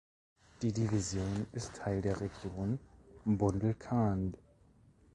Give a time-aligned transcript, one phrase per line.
[0.63, 2.79] Die Division ist Teil der Region
[3.23, 4.35] Bundelkhand.